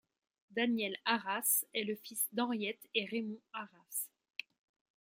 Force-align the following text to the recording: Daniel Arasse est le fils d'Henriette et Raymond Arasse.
Daniel 0.49 0.95
Arasse 1.05 1.67
est 1.75 1.83
le 1.83 1.95
fils 1.95 2.27
d'Henriette 2.33 2.87
et 2.95 3.05
Raymond 3.05 3.39
Arasse. 3.53 4.09